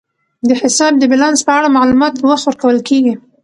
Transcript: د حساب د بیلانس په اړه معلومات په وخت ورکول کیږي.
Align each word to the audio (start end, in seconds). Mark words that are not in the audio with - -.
د 0.47 0.49
حساب 0.61 0.93
د 0.97 1.03
بیلانس 1.11 1.39
په 1.47 1.51
اړه 1.57 1.75
معلومات 1.77 2.13
په 2.17 2.25
وخت 2.31 2.43
ورکول 2.45 2.77
کیږي. 2.89 3.13